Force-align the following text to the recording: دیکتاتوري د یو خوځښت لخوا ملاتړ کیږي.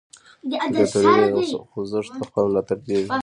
دیکتاتوري 0.49 1.23
د 1.35 1.39
یو 1.53 1.61
خوځښت 1.71 2.11
لخوا 2.19 2.41
ملاتړ 2.47 2.77
کیږي. 2.85 3.09